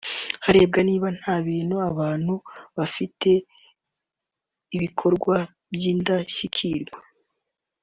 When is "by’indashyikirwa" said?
5.73-6.99